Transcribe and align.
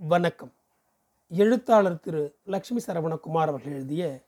வணக்கம். 0.00 0.52
எழுத்தாளர் 1.28 2.00
திரு 2.00 2.34
லக்ஷ்மி 2.44 2.80
சரவணகுமார் 2.86 3.48
அவர்கள் 3.48 3.72
எழுதிய 3.72 4.24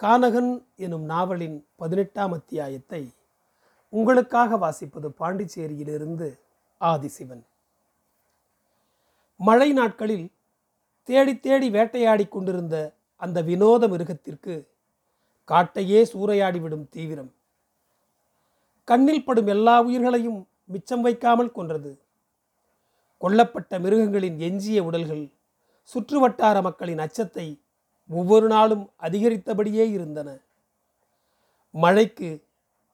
கானகன் 0.00 0.64
எனும் 0.76 1.02
நாவலின் 1.02 1.66
பதினெட்டாம் 1.76 2.32
அத்தியாயத்தை 2.32 3.14
உங்களுக்காக 3.88 4.56
வாசிப்பது 4.56 5.08
பாண்டிச்சேரியிலிருந்து 5.18 6.38
ஆதிசிவன். 6.80 7.42
மழை 9.36 9.72
நாட்களில் 9.72 10.30
தேடி 11.02 11.40
தேடி 11.40 11.70
வேட்டையாடி 11.70 12.28
கொண்டிருந்த 12.28 12.94
அந்த 13.16 13.42
வினோத 13.42 13.88
மிருகத்திற்கு 13.88 14.68
காட்டையே 15.48 16.06
சூறையாடிவிடும் 16.12 16.88
தீவிரம். 16.88 17.32
கண்ணில் 18.84 19.24
படும் 19.24 19.46
எல்லா 19.46 19.80
உயிர்களையும் 19.80 20.48
மிச்சம் 20.64 21.00
வைக்காமல் 21.00 21.52
கொன்றது. 21.52 21.98
கொல்லப்பட்ட 23.22 23.80
மிருகங்களின் 23.80 24.38
எஞ்சிய 24.38 24.78
உடல்கள் 24.84 25.24
சுற்றுவட்டார 25.90 26.62
மக்களின் 26.62 26.98
அச்சத்தை 26.98 27.46
ஒவ்வொரு 28.10 28.46
நாளும் 28.46 28.84
அதிகரித்தபடியே 28.96 29.84
இருந்தன. 29.90 30.28
மழைக்கு 31.70 32.30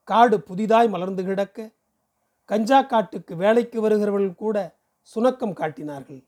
காடு 0.03 0.37
புதிதாய் 0.41 0.89
மலர்ந்து 0.89 1.23
கிடக்க 1.23 1.57
கஞ்சா 2.45 2.81
காட்டுக்கு 2.81 3.35
வேலைக்கு 3.35 3.81
வருகிறவர்கள் 3.81 4.41
கூட 4.43 4.57
சுணக்கம் 5.15 5.53
காட்டினார்கள். 5.53 6.21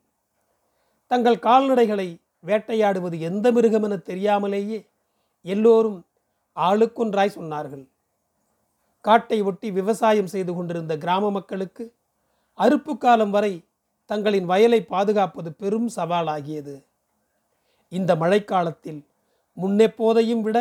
தங்கள் 1.07 1.39
கால்நடைகளை 1.39 2.07
வேட்டையாடுவது 2.45 3.19
எந்த 3.19 3.51
மிருகம் 3.51 3.83
என 3.83 3.95
தெரியாமலேயே 4.09 4.79
எல்லோரும் 5.41 6.05
ஆளுக்கொன்றாய் 6.55 7.35
சொன்னார்கள். 7.37 7.85
காட்டை 9.05 9.41
ஒட்டி 9.41 9.67
விவசாயம் 9.71 10.27
செய்து 10.27 10.53
கொண்டிருந்த 10.53 10.97
கிராம 10.97 11.31
மக்களுக்கு 11.31 11.83
அறுப்பு 12.59 12.97
காலம் 12.97 13.31
வரை 13.31 13.53
தங்களின் 14.11 14.47
வயலை 14.51 14.79
பாதுகாப்பது 14.93 15.49
பெரும் 15.61 15.89
சவாலாகியது. 15.95 16.75
இந்த 17.91 18.11
மழைக்காலத்தில் 18.15 19.01
முன்னெப்போதையும் 19.57 20.43
விட 20.45 20.57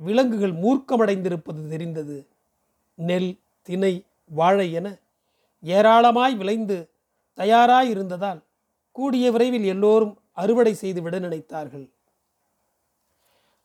விலங்குகள் 0.00 0.54
மூர்க்கமடைந்திருப்பது 0.62 1.62
தெரிந்தது. 1.68 2.16
நெல் 2.98 3.30
தினை 3.68 3.94
வாழை 4.30 4.66
என 4.78 4.88
ஏராளமாய் 5.62 6.34
விளைந்து 6.40 6.76
தயாராயிருந்ததால் 7.38 8.40
கூடிய 8.96 9.26
விரைவில் 9.34 9.66
எல்லோரும் 9.74 10.14
அறுவடை 10.42 10.74
செய்துவிட 10.74 11.16
நினைத்தார்கள். 11.18 11.86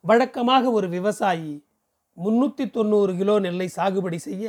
வழக்கமாக 0.04 0.64
ஒரு 0.72 0.88
விவசாயி 0.90 1.54
முன்னூற்றி 2.18 2.66
தொண்ணூறு 2.70 3.12
கிலோ 3.20 3.36
நெல்லை 3.40 3.68
சாகுபடி 3.76 4.20
செய்ய 4.28 4.46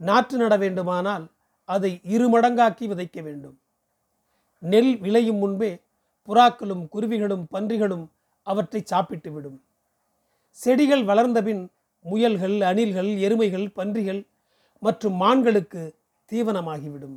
நாற்று 0.00 0.36
நட 0.38 0.54
வேண்டுமானால் 0.56 1.24
அதை 1.68 1.92
இரு 2.14 2.26
மடங்காக்கி 2.34 2.84
விதைக்க 2.88 3.18
வேண்டும். 3.22 3.56
நெல் 4.58 4.98
விளையும் 4.98 5.36
முன்பே 5.36 5.80
புறாக்களும் 6.28 6.88
குருவிகளும் 6.92 7.44
பன்றிகளும் 7.54 8.06
அவற்றை 8.42 8.82
சாப்பிட்டுவிடும் 8.90 9.60
செடிகள் 10.50 11.04
வளர்ந்தபின் 11.04 11.68
முயல்கள் 12.04 12.60
அணில்கள் 12.60 13.10
எருமைகள் 13.18 13.72
பன்றிகள் 13.74 14.26
மற்றும் 14.80 15.20
மான்களுக்கு 15.20 15.94
தீவனமாகிவிடும். 16.32 17.16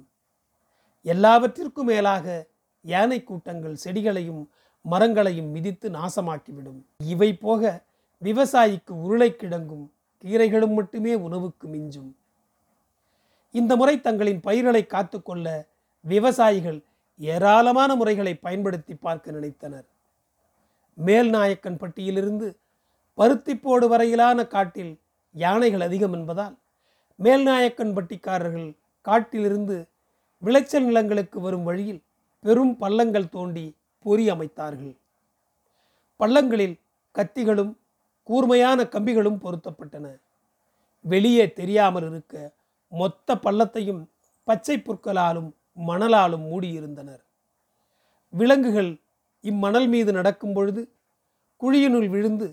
எல்லாவற்றிற்கும் 1.01 1.85
மேலாக 1.85 2.47
யானை 2.81 3.23
கூட்டங்கள் 3.23 3.77
செடிகளையும் 3.83 4.47
மரங்களையும் 4.81 5.49
மிதித்து 5.49 5.89
நாசமாக்கிவிடும். 5.89 6.79
இவை 6.97 7.33
போக 7.33 7.81
விவசாயிக்கு 8.23 8.89
உருளை 8.89 9.35
கிடங்கும் 9.35 9.91
கீரைகளும் 10.23 10.73
மட்டுமே 10.73 11.13
உணவுக்கு 11.13 11.67
மிஞ்சும். 11.67 12.11
இந்த 13.51 13.75
முறை 13.75 14.01
தங்களின் 14.01 14.39
பயிர்களை 14.39 14.85
காத்துக்கொள்ள 14.85 15.67
விவசாயிகள் 16.01 16.83
ஏராளமான 17.19 17.95
முறைகளை 17.95 18.35
பயன்படுத்தி 18.35 18.95
பார்க்க 18.95 19.31
நினைத்தனர். 19.31 19.87
மேல்நாயக்கன் 20.97 21.77
பட்டியிலிருந்து 21.77 22.59
பருத்திப்போடு 23.17 23.87
வரையிலான 23.87 24.47
காட்டில் 24.47 24.99
யானைகள் 25.31 25.81
அதிகம் 25.81 26.13
என்பதால் 26.13 26.57
மேல்நாயக்கன் 27.19 27.93
பட்டிக்காரர்கள் 27.93 28.77
காட்டிலிருந்து 29.01 29.87
விளைச்சல் 30.37 30.83
நிலங்களுக்கு 30.83 31.41
வரும் 31.41 31.63
வழியில் 31.63 32.01
பெரும் 32.39 32.77
பள்ளங்கள் 32.77 33.29
தோண்டி 33.29 33.75
பொறி 33.99 34.29
அமைத்தார்கள். 34.29 34.97
பள்ளங்களில் 36.19 36.79
கத்திகளும் 37.15 37.77
கூர்மையான 38.23 38.83
கம்பிகளும் 38.83 39.39
பொருத்தப்பட்டன. 39.43 40.19
வெளியே 41.01 41.53
தெரியாமல் 41.53 42.11
இருக்க 42.11 42.53
மொத்த 42.87 43.35
பள்ளத்தையும் 43.35 44.05
பச்சை 44.43 44.77
புற்களாலும் 44.77 45.53
மணலாலும் 45.87 46.45
மூடியிருந்தனர். 46.51 47.21
விலங்குகள் 48.29 48.91
இம்மணல் 49.43 49.87
மீது 49.87 50.11
நடக்கும் 50.11 50.53
பொழுது 50.53 50.81
குழியினுள் 51.61 52.09
விழுந்து 52.09 52.47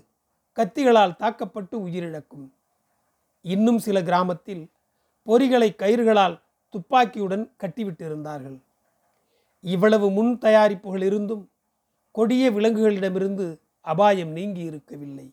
கத்திகளால் 0.53 1.15
தாக்கப்பட்டு 1.15 1.87
உயிரிழக்கும். 1.87 2.47
இன்னும் 3.41 3.77
சில 3.77 3.97
கிராமத்தில் 4.01 4.63
பொறிகளை 5.27 5.69
கயிறுகளால் 5.75 6.39
துப்பாக்கியுடன் 6.73 7.45
கட்டிவிட்டிருந்தார்கள். 7.63 8.57
இவ்வளவு 9.63 10.09
முன் 10.11 10.37
தயாரிப்புகள் 10.37 11.01
இருந்தும் 11.01 11.49
கொடிய 12.11 12.51
விலங்குகளிடமிருந்து 12.51 13.59
அபாயம் 13.81 14.31
நீங்கி 14.31 14.63
இருக்கவில்லை 14.63 15.27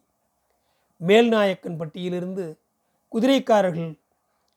மேல்நாயக்கன் 1.01 1.79
பட்டியிலிருந்து 1.81 2.45
குதிரைக்காரர்கள் 3.13 3.93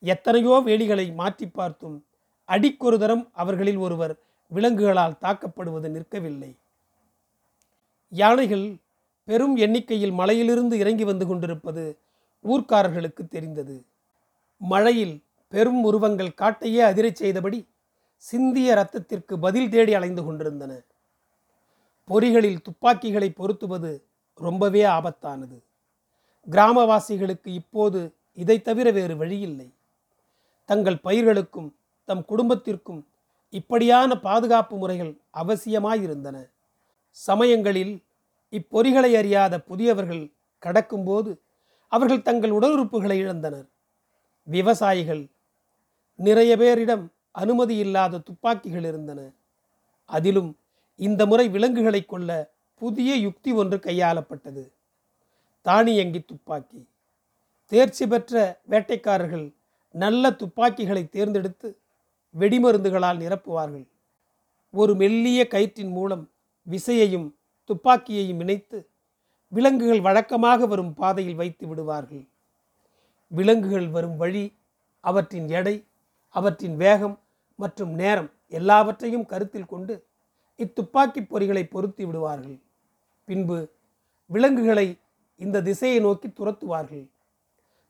எத்தனையோ 0.03 0.55
வேலிகளை 0.65 1.13
மாற்றி 1.13 1.47
பார்த்தும் 1.47 2.06
அடிக்கொரு 2.47 2.99
தரம் 2.99 3.29
அவர்களில் 3.33 3.77
ஒருவர் 3.77 4.13
விலங்குகளால் 4.53 5.19
தாக்கப்படுவது 5.21 5.87
நிற்கவில்லை. 5.89 6.51
யானைகள் 8.09 8.65
பெரும் 9.25 9.55
எண்ணிக்கையில் 9.55 10.11
மலையிலிருந்து 10.11 10.75
இறங்கி 10.77 11.03
வந்து 11.03 11.27
கொண்டிருப்பது 11.27 11.83
ஊர்க்காரர்களுக்கு 12.45 13.23
தெரிந்தது. 13.29 13.85
மழையில் 14.57 15.15
பெரும் 15.47 15.83
உருவங்கள் 15.83 16.37
காட்டையே 16.37 16.81
அதிரச் 16.91 17.19
செய்தபடி 17.21 17.59
சிந்திய 18.15 18.75
ரத்தத்திற்கு 18.75 19.33
பதில் 19.35 19.69
தேடி 19.69 19.93
அலைந்து 19.93 20.23
கொண்டிருந்தன. 20.23 20.81
பொறிகளில் 22.05 22.61
துப்பாக்கிகளை 22.61 23.29
பொருத்துவது 23.31 23.91
ரொம்பவே 24.33 24.83
ஆபத்தானது. 24.83 25.57
கிராமவாசிகளுக்கு 26.49 27.47
இப்போது 27.53 28.13
இதை 28.33 28.61
தவிர 28.61 28.91
வேறு 28.91 29.17
வழியில்லை. 29.17 29.73
தங்கள் 30.65 31.03
பயிர்களுக்கும் 31.03 31.75
தம் 32.07 32.25
குடும்பத்திற்கும் 32.25 33.07
இப்படியான 33.49 34.19
பாதுகாப்பு 34.19 34.77
முறைகள் 34.77 35.13
அவசியமாயிருந்தன. 35.33 36.37
சமயங்களில் 37.09 37.93
இப்பொறிகளை 38.53 39.15
அறியாத 39.15 39.59
புதியவர்கள் 39.59 40.23
கடக்கும்போது 40.63 41.31
அவர்கள் 41.91 42.21
தங்கள் 42.21 42.51
உடல் 42.51 42.75
உறுப்புகளை 42.79 43.17
இழந்தனர். 43.23 43.67
விவசாயிகள் 44.47 45.23
நிறைய 46.19 46.51
பேரிடம் 46.57 47.03
அனுமதி 47.31 47.75
இல்லாத 47.75 48.17
துப்பாக்கிகள் 48.17 48.83
இருந்தன. 48.83 49.19
அதிலும் 50.05 50.51
இந்த 50.95 51.25
முறை 51.25 51.49
விலங்குகளை 51.49 52.01
கொள்ள 52.05 52.29
புதிய 52.81 53.15
யுக்தி 53.15 53.51
ஒன்று 53.51 53.77
கையாளப்பட்டது. 53.77 54.63
தானியங்கி 55.61 56.21
துப்பாக்கி. 56.21 56.81
தேர்ச்சி 57.71 58.07
பெற்ற 58.07 58.61
வேட்டைக்காரர்கள் 58.69 59.47
நல்ல 59.95 60.31
துப்பாக்கிகளை 60.31 61.03
தேர்ந்தெடுத்து 61.09 61.69
வெடிமருந்துகளால் 62.39 63.21
நிரப்புவார்கள். 63.23 63.85
ஒரு 64.73 64.95
மெல்லிய 64.95 65.47
கயிற்றின் 65.53 65.91
மூலம் 65.91 66.23
விசையையும் 66.67 67.27
துப்பாக்கியையும் 67.69 68.41
இணைத்து 68.43 68.89
விலங்குகள் 69.47 70.01
வழக்கமாக 70.01 70.65
வரும் 70.65 70.93
பாதையில் 70.93 71.35
வைத்து 71.35 71.67
விடுவார்கள். 71.67 72.23
விலங்குகள் 73.27 73.87
வரும் 73.89 74.17
வழி 74.17 74.45
அவற்றின் 74.99 75.47
எடை 75.49 75.75
அவற்றின் 76.27 76.75
வேகம் 76.75 77.15
மற்றும் 77.55 77.93
நேரம் 77.93 78.29
எல்லாவற்றையும் 78.47 79.25
கருத்தில் 79.25 79.65
கொண்டு 79.65 79.93
இத்துப்பாக்கி 80.59 81.21
பொறிகளை 81.21 81.63
பொருத்தி 81.69 82.05
விடுவார்கள். 82.05 82.59
பின்பு 83.25 83.57
விலங்குகளை 84.25 84.87
இந்த 85.35 85.61
திசையை 85.61 85.99
நோக்கி 85.99 86.27
துரத்துவார்கள். 86.27 87.05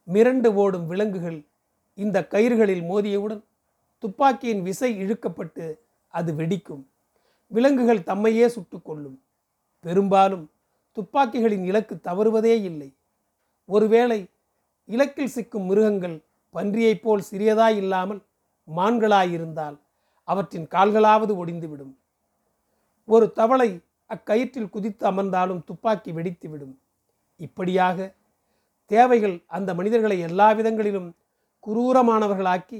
மிரண்டு 0.07 0.49
ஓடும் 0.53 0.87
விலங்குகள் 0.87 1.39
இந்த 1.93 2.27
கயிறுகளில் 2.31 2.83
மோதியவுடன் 2.91 3.43
துப்பாக்கியின் 4.03 4.61
விசை 4.61 4.89
இழுக்கப்பட்டு 5.01 5.65
அது 6.07 6.33
வெடிக்கும். 6.33 6.83
விலங்குகள் 7.47 7.99
தம்மையே 7.99 8.47
சுட்டுக்கொள்ளும் 8.47 9.17
பெரும்பாலும் 9.79 10.51
துப்பாக்கிகளின் 10.97 11.63
இலக்கு 11.63 11.95
தவறுவதே 12.03 12.61
இல்லை. 12.61 12.95
ஒருவேளை 13.65 14.25
இலக்கில் 14.87 15.33
சிக்கும் 15.35 15.65
மிருகங்கள் 15.65 16.23
பன்றியைப் 16.53 17.01
போல் 17.01 17.23
சிறியதாய் 17.31 17.75
இல்லாமல் 17.75 18.21
மான்களாயிருந்தால் 18.75 19.77
அவற்றின் 20.23 20.67
கால்களாவது 20.67 21.33
ஒடிந்துவிடும். 21.45 21.93
ஒரு 23.05 23.31
தவளை 23.31 23.79
அக்கயிற்றில் 24.05 24.69
குதித்து 24.69 25.11
அமர்ந்தாலும் 25.11 25.63
துப்பாக்கி 25.63 26.11
வெடித்துவிடும். 26.11 26.75
இப்படியாக 27.35 28.15
தேவைகள் 28.85 29.43
அந்த 29.47 29.73
மனிதர்களை 29.73 30.19
எல்லா 30.19 30.51
விதங்களிலும் 30.51 31.09
குரூரமானவர்களாக்கி 31.67 32.79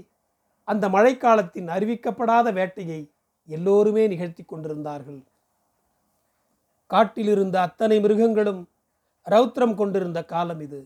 அந்த 0.67 0.85
மழைக்காலத்தின் 0.89 1.67
அறிவிக்கப்படாத 1.67 2.53
வேட்டையை 2.53 3.11
எல்லோருமே 3.47 4.07
நிகழ்த்தி 4.07 4.43
கொண்டிருந்தார்கள். 4.43 5.19
காட்டிலிருந்த 6.91 7.55
அத்தனை 7.61 7.99
மிருகங்களும் 7.99 8.61
ரௌத்ரம் 9.25 9.75
கொண்டிருந்த 9.75 10.19
காலம் 10.23 10.61
இது. 10.61 10.79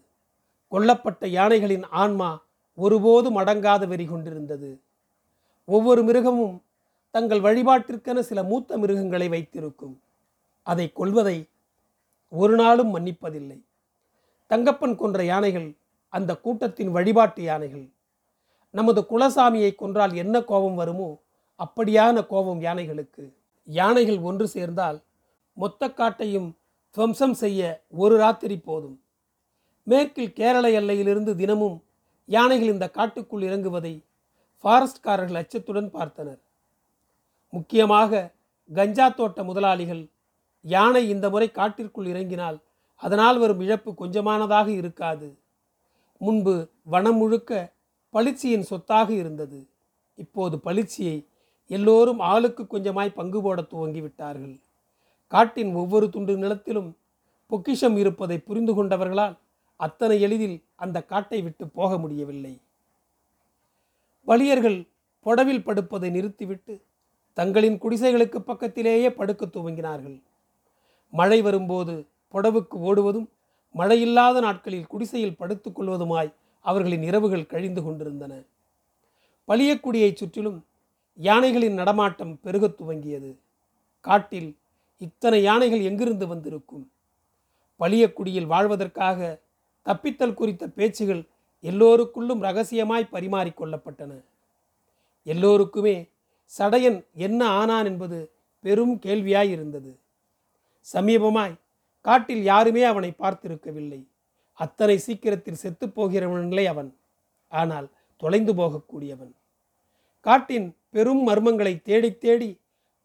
கொல்லப்பட்ட 0.71 1.27
யானைகளின் 1.27 1.85
ஆன்மா 2.01 2.29
ஒருபோதும் 2.77 3.37
அடங்காத 3.37 3.87
வெறி 3.87 4.05
கொண்டிருந்தது. 4.05 4.81
ஒவ்வொரு 5.65 6.03
மிருகமும் 6.03 6.55
தங்கள் 7.11 7.41
வழிபாட்டிற்கென 7.41 8.19
சில 8.19 8.43
மூத்த 8.43 8.77
மிருகங்களை 8.77 9.27
வைத்திருக்கும். 9.27 9.95
அதை 10.63 10.85
கொல்வதை 10.93 11.37
ஒரு 12.29 12.55
நாளும் 12.55 12.91
மன்னிப்பதில்லை. 12.95 13.59
தங்கப்பன் 14.49 14.95
கொன்ற 14.95 15.23
யானைகள் 15.23 15.67
அந்த 16.13 16.31
கூட்டத்தின் 16.37 16.91
வழிபாட்டு 16.91 17.41
யானைகள். 17.43 17.85
நமது 18.73 19.01
குலசாமியை 19.09 19.71
கொன்றால் 19.75 20.13
என்ன 20.13 20.35
கோபம் 20.41 20.75
வருமோ 20.75 21.09
அப்படியான 21.59 22.17
கோபம் 22.27 22.61
யானைகளுக்கு. 22.61 23.23
யானைகள் 23.67 24.19
ஒன்று 24.19 24.45
சேர்ந்தால் 24.47 24.99
மொத்த 25.57 25.89
காட்டையும் 25.89 26.49
துவம்சம் 26.95 27.33
செய்ய 27.33 27.61
ஒரு 28.01 28.15
ராத்திரி 28.17 28.57
போதும். 28.59 28.97
மேற்கில் 29.87 30.33
கேரள 30.33 30.65
எல்லையிலிருந்து 30.79 31.31
தினமும் 31.35 31.77
யானைகள் 32.29 32.67
இந்த 32.67 32.87
காட்டுக்குள் 32.89 33.41
இறங்குவதை 33.41 33.93
ஃபாரஸ்ட்காரர்கள் 34.63 35.39
அச்சத்துடன் 35.41 35.89
பார்த்தனர். 35.91 36.41
முக்கியமாக 37.53 38.29
கஞ்சா 38.69 39.07
தோட்ட 39.09 39.43
முதலாளிகள் 39.43 40.03
யானை 40.65 41.03
இந்த 41.09 41.25
முறை 41.29 41.47
காட்டிற்குள் 41.51 42.05
இறங்கினால் 42.05 42.57
அதனால் 43.01 43.37
வரும் 43.37 43.59
இழப்பு 43.59 43.91
கொஞ்சமானதாக 43.93 44.67
இருக்காது. 44.67 45.27
முன்பு 46.21 46.53
வனம் 46.83 47.17
முழுக்க 47.17 47.51
பளிச்சியின் 48.13 48.59
சொத்தாக 48.59 49.13
இருந்தது. 49.13 49.67
இப்போது 50.15 50.57
பளிச்சியை 50.65 51.27
எல்லோரும் 51.67 52.19
ஆளுக்கு 52.19 52.63
கொஞ்சமாய் 52.63 53.13
பங்கு 53.13 53.41
போட 53.41 53.61
துவங்கிவிட்டார்கள். 53.61 54.59
காட்டின் 55.27 55.75
ஒவ்வொரு 55.75 56.09
துண்டு 56.09 56.37
நிலத்திலும் 56.37 56.97
பொக்கிஷம் 57.47 57.97
இருப்பதை 57.97 58.37
புரிந்து 58.39 58.73
கொண்டவர்களால் 58.73 59.37
அத்தனை 59.75 60.21
எளிதில் 60.21 60.63
அந்த 60.75 61.03
காட்டை 61.03 61.41
விட்டு 61.41 61.67
போக 61.67 61.97
முடியவில்லை. 61.97 62.61
வலியர்கள் 64.23 64.87
புடவில் 65.25 65.65
படுப்பதை 65.65 66.09
நிறுத்திவிட்டு 66.11 66.81
தங்களின் 67.33 67.77
குடிசைகளுக்கு 67.77 68.39
பக்கத்திலேயே 68.39 69.13
படுக்க 69.13 69.45
துவங்கினார்கள். 69.45 70.21
மழை 71.11 71.41
வரும்போது 71.41 72.07
புடவுக்கு 72.33 72.77
ஓடுவதும் 72.79 73.29
மழையில்லாத 73.75 74.39
நாட்களில் 74.41 74.87
குடிசையில் 74.87 75.37
படுத்துக்கொள்வதுமாய் 75.39 76.33
அவர்களின் 76.61 77.03
இரவுகள் 77.03 77.45
கழிந்து 77.45 77.83
கொண்டிருந்தன. 77.83 78.41
பளியக்குடியைச் 79.47 80.15
சுற்றிலும் 80.15 80.65
யானைகளின் 81.15 81.73
நடமாட்டம் 81.73 82.39
பெருகத் 82.39 82.81
துவங்கியது. 82.81 83.35
காட்டில் 84.01 84.57
இத்தனை 84.97 85.41
யானைகள் 85.41 85.81
எங்கிருந்து 85.81 86.27
வந்திருக்கும்? 86.27 86.91
பளியக்குடியில் 87.79 88.45
வாழ்வதற்காக 88.45 89.39
தப்பித்தல் 89.85 90.33
குறித்த 90.33 90.67
பேச்சுகள் 90.67 91.27
எல்லோருக்குள்ளும் 91.63 92.39
ரகசியமாய் 92.39 93.07
பரிமாறிக்கொள்ளப்பட்டன 93.11 94.23
எல்லோருக்குமே 95.23 96.09
சடையன் 96.57 97.03
என்ன 97.13 97.47
ஆனான் 97.47 97.85
என்பது 97.85 98.31
பெரும் 98.59 98.99
கேள்வியாய் 98.99 99.49
இருந்தது. 99.49 99.99
சமீபமாய் 100.93 101.55
காட்டில் 102.01 102.43
யாருமே 102.43 102.83
அவனை 102.83 103.13
பார்த்திருக்கவில்லை. 103.19 104.03
அத்தனை 104.63 104.95
சீக்கிரத்தில் 104.97 105.61
செத்துப்போகிறவனில்லை 105.63 106.65
அவன். 106.73 106.89
ஆனால் 107.51 107.87
தொலைந்து 108.21 108.53
போகக்கூடியவன். 108.53 109.31
காட்டின் 110.25 110.67
பெரும் 110.93 111.23
மர்மங்களை 111.27 111.73
தேடி 111.81 112.09
தேடி 112.23 112.49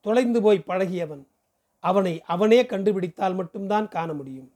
தொலைந்து 0.06 0.38
போய் 0.43 0.67
பழகியவன். 0.69 1.23
அவனை 1.85 2.14
அவனே 2.35 2.61
கண்டுபிடித்தால் 2.73 3.38
மட்டும்தான் 3.41 3.87
காண 3.88 4.08
முடியும். 4.12 4.50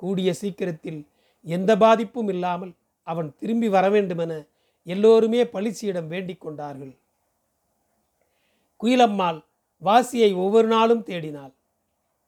கூடிய 0.00 0.30
சீக்கிரத்தில் 0.32 1.00
எந்த 1.46 1.70
பாதிப்பும் 1.82 2.30
இல்லாமல் 2.34 2.72
அவன் 3.06 3.28
திரும்பி 3.40 3.68
வர 3.68 3.86
வேண்டுமென 3.90 4.32
எல்லோருமே 4.86 5.40
பளிச்சியிடம் 5.54 6.10
வேண்டிக் 6.12 6.42
கொண்டார்கள். 6.44 6.94
குயிலம்மாள் 8.80 9.38
வாசியை 9.82 10.30
ஒவ்வொரு 10.42 10.68
நாளும் 10.74 11.06
தேடினாள். 11.08 11.52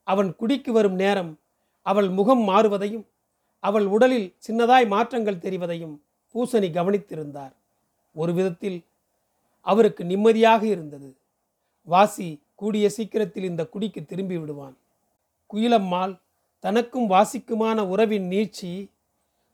அவன் 0.06 0.30
குடிக்கு 0.40 0.70
வரும் 0.72 0.96
நேரம் 1.02 1.32
அவள் 1.86 2.08
முகம் 2.18 2.44
மாறுவதையும் 2.48 3.06
அவள் 3.60 3.86
உடலில் 3.86 4.34
சின்னதாய் 4.46 4.86
மாற்றங்கள் 4.86 5.42
தெரிவதையும் 5.44 5.96
பூசணி 6.34 6.68
கவனித்திருந்தார். 6.76 7.54
ஒரு 8.12 8.32
விதத்தில் 8.34 8.78
அவருக்கு 9.60 10.04
நிம்மதியாக 10.04 10.66
இருந்தது. 10.66 11.16
வாசி 11.88 12.42
கூடிய 12.54 12.86
சீக்கிரத்தில் 12.88 13.44
இந்த 13.44 13.66
குடிக்கு 13.66 14.04
திரும்பி 14.04 14.36
விடுவான். 14.38 14.76
குயிலம்மாள் 15.50 16.14
தனக்கும் 16.64 17.10
வாசிக்குமான 17.10 17.78
உறவின் 17.86 18.26
நீட்சி 18.30 18.90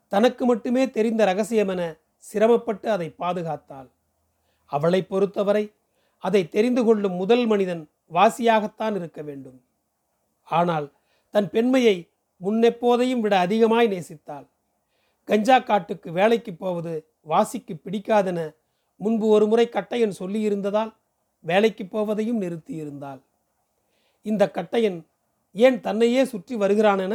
தனக்கு 0.07 0.45
மட்டுமே 0.45 0.89
தெரிந்த 0.89 1.25
ரகசியமென 1.25 1.81
சிரமப்பட்டு 2.17 2.89
அதை 2.89 3.15
பாதுகாத்தாள். 3.19 3.89
அவளை 4.65 5.01
பொறுத்தவரை 5.03 5.65
அதை 6.17 6.41
தெரிந்து 6.49 6.81
கொள்ளும் 6.83 7.15
முதல் 7.15 7.45
மனிதன் 7.45 7.83
வாசியாகத்தான் 8.13 8.95
இருக்க 8.95 9.21
வேண்டும். 9.21 9.59
ஆனால் 10.43 10.87
தன் 11.29 11.49
பெண்மையை 11.49 12.09
முன்னெப்போதையும் 12.41 13.19
விட 13.19 13.35
அதிகமாய் 13.39 13.87
நேசித்தாள். 13.87 14.45
கஞ்சா 15.23 15.59
காட்டுக்கு 15.59 16.11
வேலைக்கு 16.11 16.53
போவது 16.53 16.93
வாசிக்கு 17.21 17.73
பிடிக்காதென 17.75 18.39
முன்பு 19.01 19.27
ஒரு 19.27 19.45
முறை 19.47 19.65
கட்டையன் 19.69 20.19
சொல்லியிருந்ததால் 20.19 20.91
வேலைக்கு 21.45 21.83
போவதையும் 21.85 22.41
நிறுத்தியிருந்தாள். 22.41 23.21
இந்த 24.21 24.43
கட்டையன் 24.53 24.99
ஏன் 25.55 25.79
தன்னையே 25.81 26.21
சுற்றி 26.25 26.55
வருகிறானென 26.55 27.13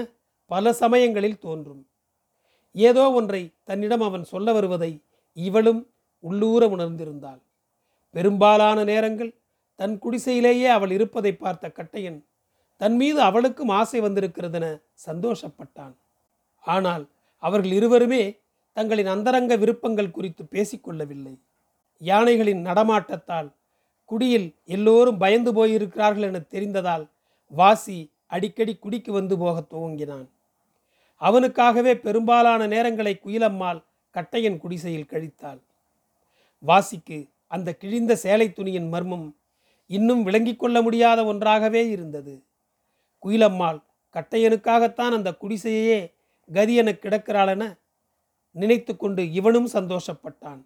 பல 0.51 0.73
சமயங்களில் 0.73 1.39
தோன்றும். 1.39 1.83
ஏதோ 2.75 3.05
ஒன்றை 3.11 3.43
தன்னிடம் 3.65 4.01
அவன் 4.01 4.25
சொல்ல 4.25 4.53
வருவதை 4.53 4.91
இவளும் 5.37 5.81
உள்ளூர 6.25 6.63
உணர்ந்திருந்தாள். 6.67 7.41
பெரும்பாலான 8.15 8.79
நேரங்கள் 8.85 9.33
தன் 9.79 9.97
குடிசையிலேயே 9.99 10.69
அவள் 10.69 10.91
இருப்பதை 10.91 11.33
பார்த்த 11.35 11.73
கட்டையன் 11.77 12.19
தன் 12.81 12.97
மீது 12.97 13.21
அவளுக்கும் 13.21 13.73
ஆசை 13.79 13.99
வந்திருக்கிறதென 14.01 14.67
சந்தோஷப்பட்டான். 15.07 15.95
ஆனால் 16.65 17.05
அவர்கள் 17.43 17.73
இருவருமே 17.73 18.23
தங்களின் 18.77 19.07
அந்தரங்க 19.07 19.57
விருப்பங்கள் 19.57 20.15
குறித்து 20.17 20.43
பேசிக்கொள்ளவில்லை. 20.53 21.35
யானைகளின் 22.03 22.63
நடமாட்டத்தால் 22.67 23.49
குடியில் 24.05 24.49
எல்லோரும் 24.65 25.19
பயந்து 25.19 25.51
போயிருக்கிறார்கள் 25.53 26.27
என 26.29 26.39
தெரிந்ததால் 26.55 27.05
வாசி 27.53 27.99
அடிக்கடி 28.27 28.75
குடிக்கு 28.77 29.13
வந்து 29.13 29.35
போக 29.39 29.57
துவங்கினான். 29.61 30.29
அவனுக்காகவே 31.21 31.93
பெரும்பாலான 31.97 32.67
நேரங்களை 32.67 33.15
குயிலம்மாள் 33.25 33.81
கட்டையன் 34.15 34.59
குடிசையில் 34.59 35.11
கழித்தாள். 35.13 35.61
வாசிக்கு 36.63 37.19
அந்த 37.47 37.69
கிழிந்த 37.75 38.13
சேலை 38.15 38.47
துணியின் 38.53 38.89
மர்மம் 38.89 39.27
இன்னும் 39.91 40.23
விளங்கிக் 40.23 40.59
கொள்ள 40.59 40.77
முடியாத 40.83 41.21
ஒன்றாகவே 41.25 41.83
இருந்தது. 41.89 42.35
குயிலம்மாள் 43.25 43.83
கட்டையனுக்காகத்தான் 44.13 45.11
அந்த 45.11 45.37
குடிசையே 45.41 46.13
கதி 46.53 46.75
என 46.75 46.93
கிடக்கிறாளென 46.93 47.79
நினைத்து 48.51 48.97
கொண்டு 48.97 49.33
இவனும் 49.33 49.69
சந்தோஷப்பட்டான். 49.69 50.65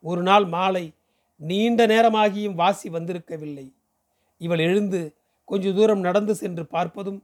ஒரு 0.00 0.22
நாள் 0.22 0.44
மாலை 0.44 0.92
நீண்ட 1.36 1.86
நேரமாகியும் 1.86 2.54
வாசி 2.54 2.90
வந்திருக்கவில்லை. 2.90 3.72
இவள் 4.38 4.58
எழுந்து 4.58 5.14
கொஞ்ச 5.44 5.72
தூரம் 5.72 6.00
நடந்து 6.00 6.34
சென்று 6.34 6.62
பார்ப்பதும் 6.62 7.20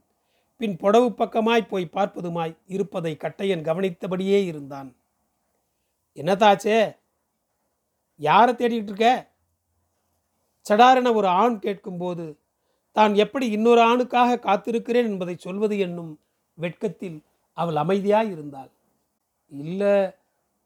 பின் 0.57 0.77
புடவு 0.77 1.09
பக்கமாய் 1.09 1.67
போய் 1.67 1.89
பார்ப்பதுமாய் 1.93 2.57
இருப்பதை 2.65 3.17
கட்டையன் 3.19 3.61
கவனித்தபடியே 3.61 4.45
இருந்தான். 4.45 4.95
என்னதாச்சே? 6.15 6.97
யாரை 8.15 8.53
தேடிக்கிட்டு 8.53 8.83
இருக்க? 8.83 9.31
சடாரென 10.69 11.13
ஒரு 11.13 11.27
ஆண் 11.27 11.59
கேட்கும்போது 11.59 12.39
தான் 12.95 13.13
எப்படி 13.23 13.45
இன்னொரு 13.49 13.81
ஆணுக்காக 13.89 14.39
காத்திருக்கிறேன் 14.39 15.09
என்பதை 15.11 15.35
சொல்வது 15.37 15.75
என்னும் 15.77 16.11
வெட்கத்தில் 16.57 17.17
அவள் 17.57 17.77
அமைதியாக 17.83 18.27
இருந்தாள். 18.35 18.71
இல்லை 19.51 19.95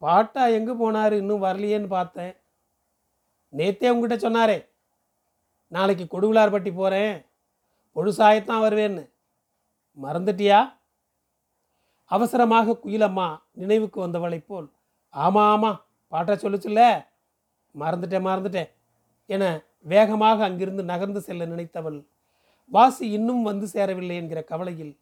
பாட்டா 0.02 0.42
எங்கே 0.58 0.74
போனார்? 0.82 1.14
இன்னும் 1.20 1.44
வரலையேன்னு 1.44 1.88
பார்த்தேன். 1.96 2.34
நேத்தே 3.52 3.90
உங்ககிட்ட 3.92 4.16
சொன்னாரே 4.26 4.58
நாளைக்கு 5.72 6.04
கொடுவிலார்பட்டி 6.04 6.70
போகிறேன் 6.74 7.14
பொழுசாயத்தான் 7.96 8.64
வருவேன்னு. 8.64 9.04
மறந்துட்டியா? 9.98 10.58
அவசரமாக 12.10 12.78
குயிலம்மா 12.82 13.28
நினைவுக்கு 13.52 13.98
வந்தவளைப் 14.00 14.48
போல் 14.50 14.68
ஆமாம் 15.14 15.50
ஆமாம் 15.54 15.80
பாட்டா 16.12 16.34
சொல்லுச்சுல்ல 16.34 16.82
மறந்துட்டேன் 17.74 18.26
மறந்துட்டேன் 18.28 18.70
என 19.30 19.44
வேகமாக 19.92 20.44
அங்கிருந்து 20.44 20.82
நகர்ந்து 20.82 21.20
செல்ல 21.20 21.46
நினைத்தவள் 21.46 21.98
வாசி 22.70 23.04
இன்னும் 23.10 23.42
வந்து 23.42 23.66
சேரவில்லை 23.66 24.16
என்கிற 24.16 24.40
கவலையில் 24.42 24.94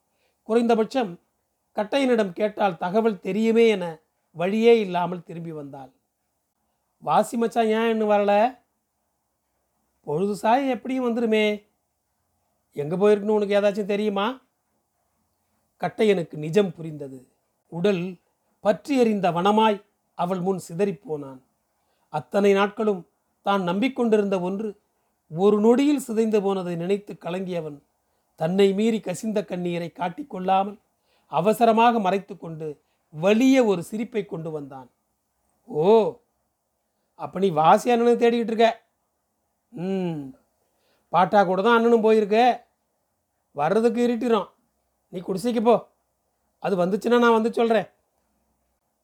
குறைந்தபட்சம் 0.48 1.12
கட்டையனிடம் 1.76 2.32
கேட்டால் 2.32 2.76
தகவல் 2.76 3.20
தெரியுமே 3.20 3.68
என 3.68 3.84
வழியே 4.36 4.80
இல்லாமல் 4.80 5.24
திரும்பி 5.24 5.52
வந்தாள். 5.52 5.90
வாசி 7.02 7.36
மச்சான் 7.36 7.70
ஏன் 7.78 7.90
இன்னும் 7.90 8.12
வரல? 8.12 8.32
பொழுது 10.06 10.34
சாய 10.36 10.74
எப்படியும் 10.74 11.06
வந்துடுமே 11.06 11.44
எங்கே 12.76 12.96
போயிருக்குன்னு 12.96 13.36
உனக்கு 13.38 13.56
ஏதாச்சும் 13.56 13.92
தெரியுமா? 13.92 14.26
கட்டையனுக்கு 15.82 16.36
நிஜம் 16.36 16.72
புரிந்தது. 16.72 17.18
உடல் 17.72 18.20
பற்றி 18.60 18.98
எறிந்த 18.98 19.30
வனமாய் 19.30 19.78
அவள் 20.18 20.40
முன் 20.40 20.60
சிதறிப்போனான் 20.68 21.40
அத்தனை 22.12 22.52
நாட்களும் 22.52 23.02
தான் 23.42 23.62
நம்பிக்கொண்டிருந்த 23.62 24.40
ஒன்று 24.40 24.68
ஒரு 25.30 25.56
நொடியில் 25.60 26.04
சிதைந்து 26.06 26.38
போனதை 26.42 26.74
நினைத்து 26.76 27.12
கலங்கியவன் 27.24 27.78
தன்னை 28.40 28.66
மீறி 28.78 28.98
கசிந்த 29.00 29.38
கண்ணீரை 29.44 29.88
காட்டிக்கொள்ளாமல் 29.92 30.78
அவசரமாக 31.32 31.98
மறைத்துக்கொண்டு 31.98 32.68
வலிய 33.14 33.56
ஒரு 33.70 33.80
சிரிப்பை 33.82 34.22
கொண்டு 34.26 34.50
வந்தான். 34.56 34.88
ஓ 35.68 35.84
அப்ப 37.20 37.38
நீ 37.38 37.48
வாசி 37.60 37.92
அண்ணனை 37.92 38.14
தேடிக்கிட்டு 38.16 38.52
இருக்க? 38.52 38.68
ம் 39.72 40.20
பாட்டா 41.12 41.40
கூட 41.44 41.60
தான் 41.62 41.76
அண்ணனும் 41.78 42.06
போயிருக்க. 42.06 42.38
வர்றதுக்கு 43.56 44.00
இருட்டிடும் 44.06 44.48
நீ 45.12 45.18
குடிசைக்கு 45.20 45.62
போ. 45.68 45.76
அது 46.62 46.74
வந்துச்சுன்னா 46.82 47.18
நான் 47.24 47.38
வந்து 47.38 47.52
சொல்கிறேன் 47.58 47.88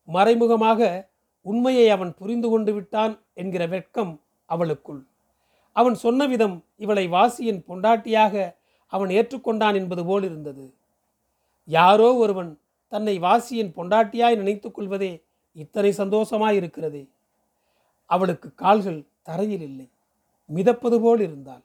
மறைமுகமாக 0.09 0.91
உண்மையை 1.47 1.87
அவன் 1.97 2.13
புரிந்து 2.21 2.49
கொண்டு 2.51 2.73
விட்டான் 2.77 3.15
என்கிற 3.41 3.63
வெட்கம் 3.75 4.13
அவளுக்குள். 4.49 5.03
அவன் 5.73 5.95
சொன்ன 5.95 6.27
விதம் 6.27 6.65
இவளை 6.77 7.09
வாசியின் 7.09 7.65
பொண்டாட்டியாக 7.69 8.55
அவன் 8.87 9.09
ஏற்றுக்கொண்டான் 9.09 9.75
என்பது 9.75 10.05
போல் 10.05 10.23
இருந்தது. 10.23 10.75
யாரோ 11.65 12.15
ஒருவன் 12.15 12.59
தன்னை 12.89 13.19
வாசியின் 13.19 13.75
பொண்டாட்டியாய் 13.77 14.37
நினைத்துக் 14.37 14.75
கொள்வதே 14.75 15.25
இத்தனை 15.53 15.93
சந்தோஷமாய் 15.93 16.57
இருக்கிறதே. 16.57 17.09
அவளுக்கு 18.07 18.55
கால்கள் 18.55 19.07
தரையில் 19.23 19.61
இல்லை. 19.61 19.89
மிதப்பது 20.51 21.01
போல் 21.01 21.21
இருந்தாள். 21.21 21.63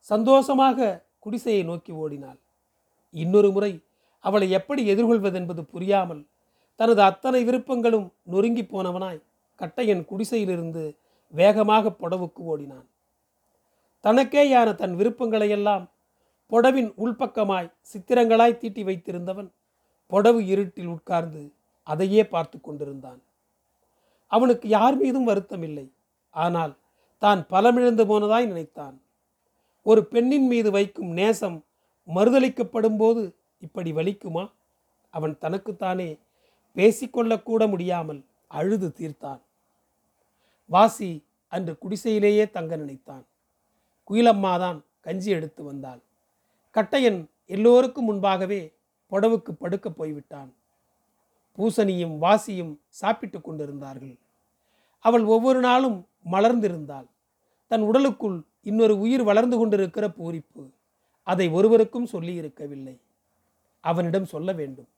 சந்தோஷமாக 0.00 1.06
குடிசையை 1.18 1.64
நோக்கி 1.64 1.92
ஓடினாள். 1.92 2.38
இன்னொரு 3.10 3.50
முறை 3.50 3.82
அவளை 4.20 4.50
எப்படி 4.50 4.82
எதிர்கொள்வதென்பது 4.94 5.62
புரியாமல் 5.62 6.26
தனது 6.76 7.02
அத்தனை 7.02 7.44
விருப்பங்களும் 7.44 8.12
நொறுங்கி 8.22 8.62
போனவனாய் 8.62 9.24
கட்டையன் 9.60 10.04
குடிசையிலிருந்து 10.04 10.96
வேகமாக 11.28 11.90
புடவுக்கு 11.90 12.42
ஓடினான். 12.42 12.86
தனக்கேயான 14.04 14.68
தன் 14.74 14.94
விருப்பங்களையெல்லாம் 14.96 15.84
புடவின் 16.52 16.90
உள்பக்கமாய் 16.98 17.72
சித்திரங்களாய் 17.82 18.58
தீட்டி 18.58 18.82
வைத்திருந்தவன் 18.84 19.50
புடவு 20.12 20.46
இருட்டில் 20.46 20.86
உட்கார்ந்து 20.86 21.42
அதையே 21.82 22.22
பார்த்து 22.24 22.60
கொண்டிருந்தான். 22.60 23.20
அவனுக்கு 24.26 24.68
யார் 24.68 24.96
மீதும் 24.96 25.24
வருத்தம் 25.24 25.62
இல்லை 25.62 25.86
ஆனால் 26.30 26.72
தான் 27.18 27.40
பலமிழந்து 27.50 28.04
போனதாய் 28.10 28.46
நினைத்தான். 28.46 28.96
ஒரு 29.82 30.00
பெண்ணின் 30.04 30.46
மீது 30.46 30.70
வைக்கும் 30.70 31.12
நேசம் 31.12 31.64
மறுதளிக்கப்படும் 32.08 32.96
போது 32.96 33.22
இப்படி 33.58 33.92
வலிக்குமா? 33.92 34.44
அவன் 35.10 35.34
தனக்குத்தானே 35.38 36.18
பேசிக்கொள்ளக்கூட 36.76 37.62
முடியாமல் 37.70 38.20
அழுது 38.46 38.88
தீர்த்தான். 38.98 39.40
வாசி 40.70 41.10
அன்று 41.48 41.72
குடிசையிலேயே 41.82 42.50
தங்க 42.50 42.76
நினைத்தான். 42.76 43.24
குயிலம்மாதான் 44.12 44.84
கஞ்சி 45.00 45.30
எடுத்து 45.30 45.64
வந்தாள். 45.64 46.00
கட்டையன் 46.74 47.26
எல்லோருக்கும் 47.46 48.04
முன்பாகவே 48.04 48.74
புடவுக்கு 49.10 49.52
படுக்க 49.52 49.90
போய்விட்டான். 49.90 50.54
பூசணியும் 51.58 52.18
வாசியும் 52.18 52.80
சாப்பிட்டு 52.88 53.40
கொண்டிருந்தார்கள். 53.40 54.18
அவள் 54.98 55.24
ஒவ்வொரு 55.24 55.60
நாளும் 55.60 56.06
மலர்ந்திருந்தாள். 56.30 57.06
தன் 57.66 57.82
உடலுக்குள் 57.82 58.44
இன்னொரு 58.62 58.98
உயிர் 58.98 59.22
வளர்ந்து 59.22 59.58
கொண்டிருக்கிற 59.58 60.08
பூரிப்பு 60.08 60.70
அதை 61.22 61.48
ஒருவருக்கும் 61.48 62.06
சொல்லி 62.06 62.34
இருக்கவில்லை 62.34 63.00
அவனிடம் 63.80 64.24
சொல்ல 64.24 64.52
வேண்டும். 64.52 64.88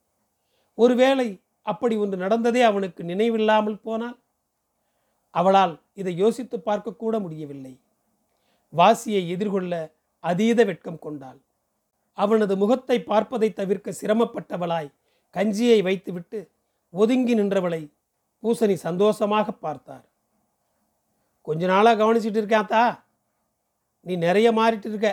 ஒருவேளை 0.75 1.39
அப்படி 1.61 1.95
ஒன்று 1.95 2.17
நடந்ததே 2.17 2.61
அவனுக்கு 2.61 3.03
நினைவில்லாமல் 3.03 3.81
போனால்? 3.81 4.19
அவளால் 5.29 5.81
இதை 5.93 6.17
யோசித்து 6.17 6.57
பார்க்கக்கூட 6.57 7.19
முடியவில்லை. 7.21 7.79
வாசியை 8.75 9.29
எதிர்கொள்ள 9.29 9.73
அதீத 10.19 10.63
வெட்கம் 10.63 10.99
கொண்டாள். 10.99 11.39
அவனது 12.13 12.53
முகத்தை 12.57 13.03
பார்ப்பதை 13.03 13.53
தவிர்க்க 13.53 13.93
சிரமப்பட்டவளாய் 14.01 14.93
கஞ்சியை 15.35 15.79
வைத்துவிட்டு 15.83 16.39
ஒதுங்கி 16.89 17.33
நின்றவளை 17.35 17.81
பூசணி 18.43 18.73
சந்தோஷமாக 18.73 19.51
பார்த்தார். 19.51 20.05
கொஞ்ச 21.41 21.65
நாளாக 21.65 21.99
கவனிச்சிட்டு 22.01 22.39
இருக்காத்தா 22.41 22.83
நீ 24.01 24.15
நிறைய 24.15 24.47
மாறிட்டு 24.51 24.87
இருக்க. 24.89 25.09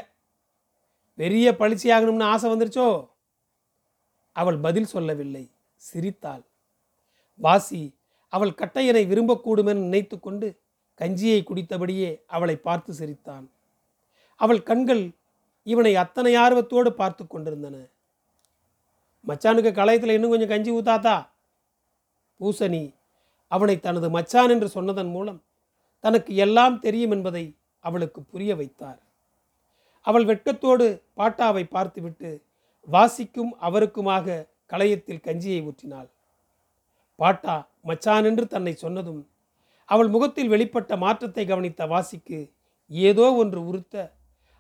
பெரிய 1.15 1.47
பளிச்சி 1.53 1.89
ஆகணும்னு 1.95 2.31
ஆசை 2.33 2.47
வந்துருச்சோ? 2.51 3.09
அவள் 4.37 4.59
பதில் 4.59 4.93
சொல்லவில்லை. 4.95 5.45
சிரித்தாள். 5.75 6.45
வாசி 7.41 7.83
அவள் 8.33 8.59
கட்டையனை 8.59 9.03
விரும்பக்கூடுமென 9.11 9.83
நினைத்து 9.87 10.17
கொண்டு 10.21 10.49
கஞ்சியை 11.01 11.41
குடித்தபடியே 11.45 12.11
அவளை 12.27 12.57
பார்த்து 12.57 12.93
சிரித்தான். 12.95 13.51
அவள் 14.41 14.63
கண்கள் 14.63 15.03
இவனை 15.67 15.95
அத்தனை 15.97 16.33
ஆர்வத்தோடு 16.35 16.91
பார்த்து 16.93 17.27
கொண்டிருந்தன. 17.27 17.77
மச்சானுக்கு 19.27 19.71
களையத்தில் 19.75 20.15
இன்னும் 20.15 20.31
கொஞ்சம் 20.31 20.49
கஞ்சி 20.49 20.71
ஊத்தாத்தா? 20.71 21.17
பூசணி 22.41 22.83
அவனை 23.49 23.81
தனது 23.81 24.09
மச்சான் 24.11 24.49
என்று 24.49 24.69
சொன்னதன் 24.69 25.11
மூலம் 25.11 25.43
தனக்கு 26.05 26.33
எல்லாம் 26.35 26.81
தெரியும் 26.81 27.11
என்பதை 27.11 27.45
அவளுக்கு 27.85 28.21
புரிய 28.23 28.53
வைத்தார். 28.57 29.01
அவள் 30.07 30.25
வெட்கத்தோடு 30.25 30.87
பாட்டாவை 31.17 31.65
பார்த்துவிட்டு 31.69 32.31
வாசிக்கும் 32.89 33.53
அவருக்குமாக 33.61 34.47
களையத்தில் 34.67 35.25
கஞ்சியை 35.27 35.61
ஊற்றினாள். 35.69 36.09
பாட்டா 37.19 37.55
மச்சான் 37.81 38.25
என்று 38.25 38.45
தன்னை 38.47 38.73
சொன்னதும் 38.75 39.23
அவள் 39.89 40.09
முகத்தில் 40.09 40.53
வெளிப்பட்ட 40.55 40.93
மாற்றத்தை 40.97 41.45
கவனித்த 41.47 41.87
வாசிக்கு 41.87 42.39
ஏதோ 42.91 43.27
ஒன்று 43.33 43.61
உறுத்த 43.67 43.97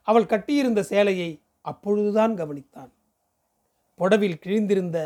அவள் 0.09 0.31
கட்டியிருந்த 0.33 0.81
சேலையை 0.83 1.31
அப்பொழுதுதான் 1.64 2.35
கவனித்தான். 2.41 2.91
புடவில் 4.00 4.41
கிழிந்திருந்த 4.45 4.99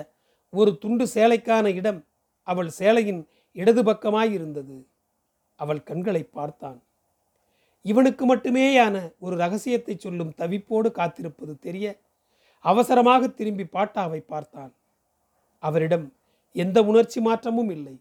ஒரு 0.52 0.70
துண்டு 0.78 1.04
சேலைக்கான 1.14 1.66
இடம் 1.74 2.00
அவள் 2.46 2.70
சேலையின் 2.78 3.22
இடது 3.56 3.82
பக்கமாய் 3.82 4.32
இருந்தது 4.32 4.76
அவள் 5.60 5.80
கண்களை 5.82 6.22
பார்த்தான். 6.36 6.78
இவனுக்கு 7.84 8.24
மட்டுமேயான 8.26 8.94
ஒரு 9.18 9.34
ரகசியத்தை 9.36 9.94
சொல்லும் 9.96 10.32
தவிப்போடு 10.40 10.88
காத்திருப்பது 10.92 11.52
தெரிய 11.58 11.86
அவசரமாக 12.64 13.28
திரும்பி 13.28 13.64
பாட்டாவை 13.76 14.20
பார்த்தான். 14.32 14.72
அவரிடம் 15.62 16.06
எந்த 16.56 16.78
உணர்ச்சி 16.82 17.20
மாற்றமும் 17.20 17.70
இல்லை. 17.76 17.94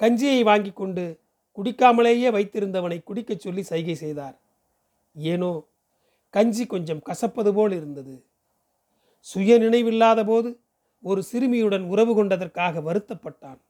கஞ்சியை 0.00 0.42
வாங்கி 0.42 0.72
கொண்டு 0.72 1.20
குடிக்காமலேயே 1.58 2.28
வைத்திருந்தவனை 2.30 3.02
குடிக்கச் 3.02 3.40
சொல்லி 3.40 3.62
சைகை 3.62 3.94
செய்தார். 3.94 4.36
ஏனோ 5.16 5.68
கஞ்சி 6.30 6.66
கொஞ்சம் 6.66 7.02
கசப்பது 7.06 7.50
போல் 7.52 7.72
இருந்தது. 7.72 8.24
சுய 9.20 9.58
நினைவில்லாத 9.58 10.24
போது 10.24 10.60
ஒரு 11.00 11.22
சிறுமியுடன் 11.22 11.84
உறவு 11.84 12.12
கொண்டதற்காக 12.14 12.82
வருத்தப்பட்டான். 12.88 13.60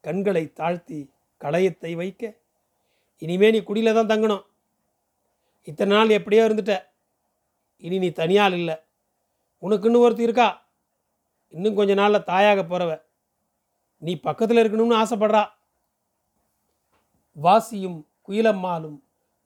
கண்களை 0.00 0.52
தாழ்த்தி 0.52 1.10
களையத்தை 1.40 1.92
வைக்க 1.96 2.38
இனிமே 3.18 3.50
நீ 3.50 3.58
குடியில 3.58 3.92
தான் 3.92 4.10
தங்கணும். 4.12 4.44
இத்தனை 5.62 5.96
நாள் 5.96 6.08
எப்படியோ 6.08 6.42
இருந்துட்ட. 6.48 6.74
இனி 7.76 7.98
நீ 7.98 8.08
தனியால் 8.08 8.52
இல்லை. 8.52 8.76
உனக்குன்னு 9.62 10.02
ஒருத்தர் 10.04 10.26
இருக்கா? 10.26 10.48
இன்னும் 11.48 11.74
கொஞ்ச 11.74 11.94
நாளில் 11.94 12.24
தாயாக 12.24 12.60
போகிறவ 12.62 12.92
நீ 13.98 14.12
பக்கத்தில் 14.20 14.60
இருக்கணும்னு 14.62 15.00
ஆசைப்படுறா. 15.02 15.42
வாசியும் 17.44 17.98
குயிலம்மாளும் 18.26 18.98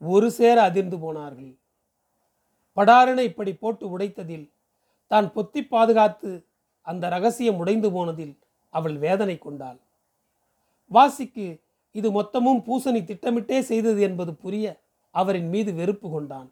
ஒரு 0.02 0.28
சேர 0.38 0.56
அதிர்ந்து 0.68 0.96
போனார்கள். 1.04 1.52
படாரினை 2.76 3.24
இப்படி 3.30 3.52
போட்டு 3.62 3.84
உடைத்ததில் 3.94 4.46
தான் 5.10 5.26
பொத்தி 5.36 5.60
பாதுகாத்து 5.72 6.30
அந்த 6.86 7.08
ரகசியம் 7.14 7.60
உடைந்து 7.62 7.88
போனதில் 7.96 8.34
அவள் 8.74 8.96
வேதனை 9.04 9.36
கொண்டாள். 9.38 9.78
வாசிக்கு 10.90 11.46
இது 11.98 12.08
மொத்தமும் 12.18 12.60
பூசணி 12.66 13.00
திட்டமிட்டே 13.10 13.58
செய்தது 13.70 14.00
என்பது 14.08 14.32
புரிய 14.44 14.66
அவரின் 15.14 15.48
மீது 15.54 15.70
வெறுப்பு 15.80 16.06
கொண்டான். 16.14 16.48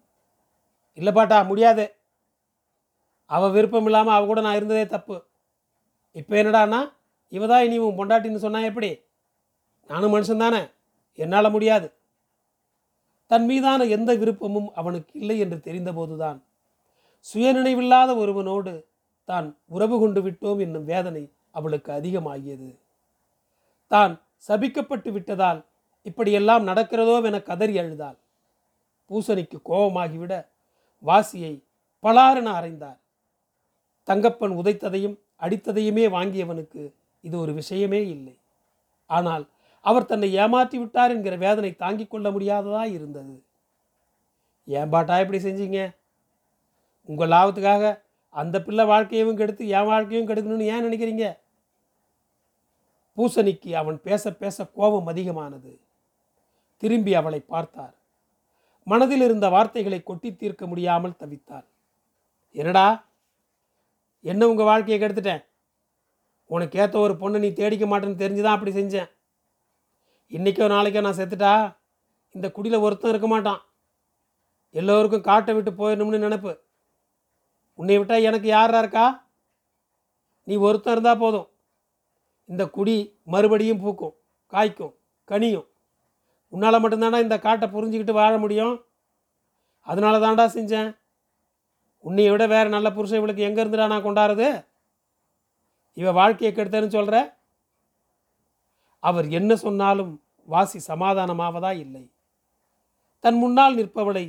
இல்லை 0.99 1.13
பாட்டா 1.13 1.39
முடியாதே. 1.51 1.87
அவ 3.31 3.49
விருப்பம் 3.57 3.87
இல்லாமல் 3.89 4.17
அவ 4.17 4.27
கூட 4.31 4.41
நான் 4.47 4.59
இருந்ததே 4.61 4.85
தப்பு. 4.95 5.17
இப்போ 6.21 6.35
என்னடான்னா 6.41 6.81
இவ 7.33 7.47
தான் 7.53 7.65
இனி 7.67 7.77
உன் 7.87 7.99
பொண்டாட்டின்னு 7.99 8.45
சொன்னா 8.45 8.61
எப்படி? 8.71 8.91
நானும் 9.91 10.15
மனுஷன் 10.15 10.45
தானே 10.45 10.63
என்னால் 11.19 11.55
முடியாது. 11.55 11.89
தன் 13.31 13.47
மீதான 13.51 13.85
எந்த 13.97 14.11
விருப்பமும் 14.21 14.69
அவனுக்கு 14.81 15.13
இல்லை 15.21 15.37
என்று 15.45 15.59
தெரிந்தபோதுதான் 15.67 16.39
சுயநினைவில்லாத 17.27 18.11
ஒருவனோடு 18.23 18.73
தான் 19.29 19.47
உறவு 19.75 19.97
கொண்டு 19.99 20.21
விட்டோம் 20.23 20.61
என்னும் 20.67 20.89
வேதனை 20.93 21.23
அவளுக்கு 21.59 21.91
அதிகமாகியது. 21.99 22.71
தான் 23.91 24.13
சபிக்கப்பட்டு 24.49 25.11
விட்டதால் 25.17 25.61
இப்படியெல்லாம் 26.07 26.65
நடக்கிறதோ 26.71 27.17
என 27.29 27.41
கதறி 27.51 27.75
அழுதாள். 27.83 28.19
பூசணிக்கு 29.11 29.59
கோபமாகிவிட 29.69 30.35
வாசியை 31.03 31.55
பலாரென 32.05 32.49
அறைந்தார் 32.59 32.99
தங்கப்பன் 34.09 34.55
உதைத்ததையும் 34.61 35.17
அடித்ததையுமே 35.45 36.05
வாங்கியவனுக்கு 36.17 36.83
இது 37.25 37.37
ஒரு 37.41 37.53
விஷயமே 37.61 38.01
இல்லை. 38.15 38.35
ஆனால் 39.11 39.45
அவர் 39.85 40.05
தன்னை 40.05 40.33
ஏமாற்றி 40.33 40.79
விட்டார் 40.79 41.11
என்கிற 41.11 41.37
வேதனை 41.37 41.77
தாங்கிக் 41.77 42.11
கொள்ள 42.11 42.31
முடியாததாக 42.31 42.89
இருந்தது. 42.89 43.35
ஏன் 44.65 44.89
பாட்டா 44.89 45.21
இப்படி 45.21 45.39
செஞ்சீங்க? 45.43 45.95
உங்கள் 47.09 47.29
லாபத்துக்காக 47.29 47.85
அந்த 48.35 48.63
பிள்ளை 48.63 48.85
வாழ்க்கையையும் 48.85 49.37
கெடுத்து 49.37 49.69
என் 49.69 49.85
வாழ்க்கையும் 49.85 50.29
கெடுக்கணும்னு 50.29 50.71
ஏன் 50.75 50.85
நினைக்கிறீங்க? 50.87 51.25
பூசணிக்கு 53.15 53.71
அவன் 53.77 54.01
பேச 54.01 54.33
பேச 54.33 54.65
கோபம் 54.67 55.07
அதிகமானது. 55.07 55.73
திரும்பி 56.77 57.15
அவளை 57.15 57.41
பார்த்தார். 57.41 57.95
மனதில் 58.87 59.21
இருந்த 59.21 59.49
வார்த்தைகளை 59.49 60.03
கொட்டி 60.03 60.37
தீர்க்க 60.37 60.67
முடியாமல் 60.67 61.19
தவித்தாள். 61.19 61.67
என்னடா? 62.55 62.87
என்ன 64.21 64.49
உங்கள் 64.49 64.65
வாழ்க்கையை 64.65 64.99
கெடுத்துட்டேன்? 64.99 65.45
உனக்கு 66.47 66.79
ஏற்ற 66.79 66.99
ஒரு 66.99 67.15
பொண்ணை 67.15 67.39
நீ 67.39 67.53
தேடிக்க 67.53 67.87
மாட்டேன்னு 67.87 68.23
தெரிஞ்சு 68.23 68.43
தான் 68.43 68.57
அப்படி 68.57 68.73
செஞ்சேன். 68.73 69.11
இன்றைக்கோ 70.31 70.67
நாளைக்கோ 70.73 71.01
நான் 71.05 71.19
செத்துட்டா 71.19 71.55
இந்த 72.35 72.47
குடியில் 72.51 72.85
ஒருத்தன் 72.85 73.13
இருக்க 73.13 73.29
மாட்டான். 73.29 73.59
எல்லோருக்கும் 74.75 75.25
காட்டை 75.27 75.53
விட்டு 75.55 75.73
போயிடணும்னு 75.81 76.21
நினப்பு. 76.25 76.53
உன்னை 77.79 77.97
விட்டால் 77.99 78.27
எனக்கு 78.29 78.49
யாரா 78.49 78.79
இருக்கா? 78.79 79.05
நீ 80.49 80.55
ஒருத்தன் 80.57 80.95
இருந்தால் 80.95 81.21
போதும். 81.25 81.49
இந்த 82.49 82.65
குடி 82.77 82.97
மறுபடியும் 83.25 83.83
பூக்கும் 83.83 84.15
காய்க்கும் 84.53 84.95
கனியும். 85.31 85.67
உன்னால் 86.53 86.83
மட்டும்தாண்டா 86.85 87.21
இந்த 87.27 87.39
காட்டை 87.39 87.69
புரிஞ்சுக்கிட்டு 87.75 88.15
வாழ 88.21 88.33
முடியும்? 88.39 88.75
அதனால 89.87 90.17
தாண்டா 90.25 90.47
செஞ்சேன். 90.57 90.91
உன்னைய 92.05 92.31
விட 92.31 92.47
வேறு 92.47 92.69
நல்ல 92.77 92.89
புருஷன் 92.97 93.21
இவளுக்கு 93.23 93.47
எங்கே 93.49 93.63
இருந்துடா 93.65 93.93
நான் 93.93 94.07
கொண்டாடுறது? 94.09 94.49
இவ 95.97 96.11
வாழ்க்கையை 96.21 96.53
கெடுத்தேன்னு 96.55 96.97
சொல்கிற 96.99 97.17
அவர் 99.03 99.29
என்ன 99.29 99.57
சொன்னாலும் 99.57 100.13
வாசி 100.47 100.79
சமாதானமாவதா 100.87 101.71
இல்லை. 101.77 102.05
தன் 103.21 103.39
முன்னால் 103.39 103.77
நிற்பவளை 103.77 104.25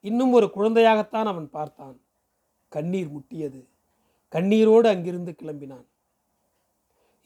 இன்னும் 0.00 0.32
ஒரு 0.32 0.46
குழந்தையாகத்தான் 0.54 1.28
அவன் 1.32 1.50
பார்த்தான். 1.50 2.00
கண்ணீர் 2.68 3.10
முட்டியது. 3.16 3.60
கண்ணீரோடு 4.32 4.86
அங்கிருந்து 4.86 5.32
கிளம்பினான். 5.42 5.86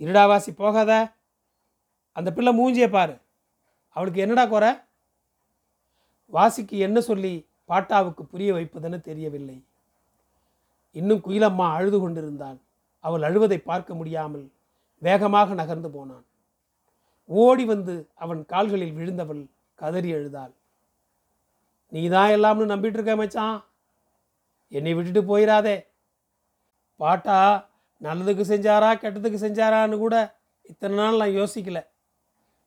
இருடாவாசி 0.00 0.50
போகாத. 0.56 0.92
அந்த 2.12 2.32
பிள்ளை 2.32 2.52
மூஞ்சியை 2.58 2.90
பாரு. 2.90 3.16
அவளுக்கு 3.88 4.20
என்னடா 4.20 4.46
குறை? 4.46 4.70
வாசிக்கு 6.26 6.78
என்ன 6.78 7.00
சொல்லி 7.00 7.48
பாட்டாவுக்கு 7.68 8.22
புரிய 8.22 8.52
வைப்பதென 8.54 9.00
தெரியவில்லை. 9.00 9.64
இன்னும் 10.92 11.22
குயிலம்மா 11.28 11.66
அழுது 11.72 12.00
கொண்டிருந்தாள். 12.00 12.58
அவள் 13.04 13.22
அழுவதை 13.22 13.58
பார்க்க 13.58 13.94
முடியாமல் 13.94 14.52
வேகமாக 14.98 15.54
நகர்ந்து 15.54 15.90
போனான். 15.90 16.24
ஓடி 17.28 17.64
வந்து 17.64 17.94
அவன் 18.14 18.46
கால்களில் 18.46 18.96
விழுந்தவள் 18.96 19.42
கதறி 19.74 20.12
அழுதாள். 20.12 20.52
நீ 21.88 22.08
தான் 22.08 22.30
எல்லாம்னு 22.30 22.72
நம்பிட்டு 22.72 22.98
இருக்க 22.98 23.16
மச்சான். 23.16 23.64
என்னை 24.68 24.94
விட்டுட்டு 24.94 25.22
போயிடாதே 25.22 25.76
பாட்டா 26.96 27.68
நல்லதுக்கு 28.02 28.44
செஞ்சாரா 28.52 28.90
கெட்டதுக்கு 28.94 29.38
செஞ்சாரான்னு 29.46 29.96
கூட 29.98 30.16
இத்தனை 30.62 30.96
நாள் 30.96 31.16
நான் 31.16 31.36
யோசிக்கல. 31.40 31.86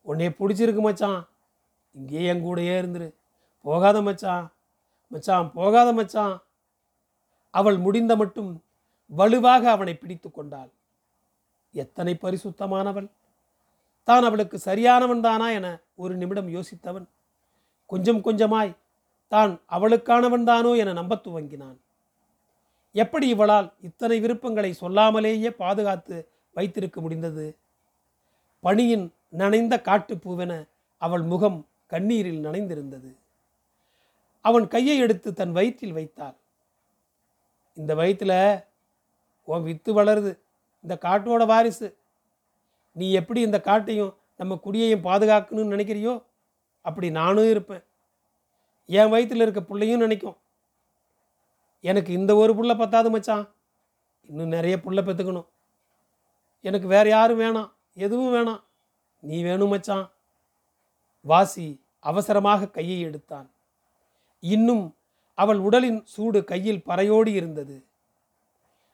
உன்னைய 0.06 0.30
பிடிச்சிருக்கு 0.38 0.80
மச்சான். 0.80 1.28
இங்கேயே 1.94 2.28
என் 2.28 2.44
கூடையே 2.44 2.74
இருந்துரு. 2.82 3.08
போகாத 3.60 4.02
மச்சான். 4.02 4.52
மச்சான் 5.08 5.52
போகாத 5.52 5.92
மச்சான். 5.92 6.42
அவள் 7.50 7.78
முடிந்த 7.78 8.16
மட்டும் 8.16 8.64
வலுவாக 9.06 9.70
அவனை 9.70 9.94
பிடித்து 9.94 10.30
கொண்டாள். 10.30 10.70
எத்தனை 11.72 12.18
பரிசுத்தமானவள். 12.22 13.08
தான் 14.08 14.22
அவளுக்கு 14.22 14.58
சரியானவன் 14.58 15.20
தானா 15.20 15.50
என 15.50 15.80
ஒரு 15.94 16.14
நிமிடம் 16.14 16.48
யோசித்தவன். 16.48 17.06
கொஞ்சம் 17.86 18.24
கொஞ்சமாய் 18.24 18.76
தான் 19.32 19.60
அவளுக்கானவன் 19.70 20.44
தானோ 20.44 20.70
என 20.76 20.92
நம்பத் 20.92 21.26
துவங்கினான். 21.26 21.78
எப்படி 22.94 23.28
இவளால் 23.28 23.68
இத்தனை 23.80 24.20
விருப்பங்களை 24.20 24.70
சொல்லாமலேயே 24.80 25.50
பாதுகாத்து 25.50 26.28
வைத்திருக்க 26.54 27.00
முடிந்தது? 27.00 27.46
பணியின் 28.60 29.12
நனைந்த 29.28 29.74
காட்டுப்பூவென 29.84 30.52
அவள் 31.02 31.22
முகம் 31.22 31.66
கண்ணீரில் 31.86 32.44
நனைந்திருந்தது. 32.44 33.10
அவன் 34.44 34.68
கையை 34.68 34.98
எடுத்து 34.98 35.32
தன் 35.32 35.52
வயிற்றில் 35.52 35.92
வைத்தாள். 35.92 36.36
இந்த 37.74 37.92
வயிற்றில் 37.94 38.64
உன் 39.44 39.62
வித்து 39.62 39.90
வளருது. 39.92 40.32
இந்த 40.84 40.94
காட்டோட 41.00 41.46
வாரிசு. 41.46 41.88
நீ 42.98 43.06
எப்படி 43.12 43.40
இந்த 43.40 43.58
காட்டையும் 43.64 44.14
நம்ம 44.36 44.56
குடியையும் 44.56 45.04
பாதுகாக்கணும்னு 45.04 45.72
நினைக்கிறியோ 45.74 46.14
அப்படி 46.80 47.10
நானும் 47.10 47.50
இருப்பேன். 47.50 47.84
என் 48.86 49.08
வயிற்றில் 49.08 49.40
இருக்க 49.40 49.60
பிள்ளையும் 49.62 50.00
நினைக்கும். 50.00 50.36
எனக்கு 51.80 52.12
இந்த 52.12 52.32
ஒரு 52.34 52.52
புள்ள 52.54 52.78
பத்தாது 52.78 53.10
மச்சான். 53.10 53.46
இன்னும் 54.28 54.48
நிறைய 54.48 54.76
புள்ள 54.76 55.00
பெற்றுக்கணும் 55.02 55.46
எனக்கு 56.60 56.88
வேறு 56.88 57.08
யாரும் 57.08 57.40
வேணாம். 57.40 57.70
எதுவும் 57.94 58.32
வேணாம். 58.34 58.62
நீ 59.20 59.42
வேணும் 59.42 59.68
மச்சான். 59.68 60.06
வாசி 61.20 61.68
அவசரமாக 62.00 62.68
கையை 62.68 63.00
எடுத்தான். 63.00 63.50
இன்னும் 64.40 64.84
அவள் 65.34 65.58
உடலின் 65.58 66.00
சூடு 66.04 66.44
கையில் 66.44 66.84
பறையோடி 66.86 67.32
இருந்தது. 67.32 67.76